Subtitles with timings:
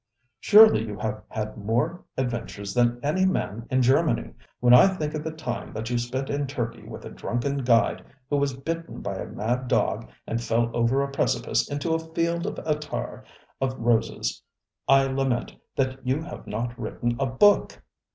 [0.41, 4.33] ŌĆØ ŌĆ£Surely you have had more adventures than any man in Germany.
[4.59, 8.03] When I think of the time that you spent in Turkey with a drunken guide
[8.27, 12.47] who was bitten by a mad dog and fell over a precipice into a field
[12.47, 13.23] of attar
[13.61, 14.41] of roses,
[14.87, 17.79] I lament that you have not written a book.